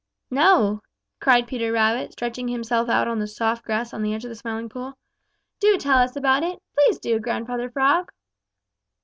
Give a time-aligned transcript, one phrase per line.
[0.31, 0.81] "No,"
[1.19, 4.35] cried Peter Rabbit, stretching himself out in the soft grass on the edge of the
[4.35, 4.97] Smiling Pool.
[5.59, 6.59] "Do tell us about it.
[6.73, 8.11] Please do, Grandfather Frog!"